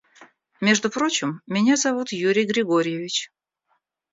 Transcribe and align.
Между 0.61 0.89
прочим, 0.89 1.43
меня 1.45 1.75
зовут 1.75 2.11
Юрий 2.11 2.45
Григорьевич. 2.45 3.29